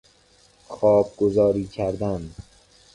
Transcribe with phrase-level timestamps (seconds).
[0.67, 2.29] خوابگزاری کردن